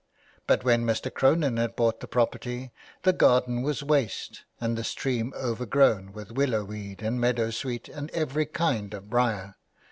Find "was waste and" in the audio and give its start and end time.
3.61-4.75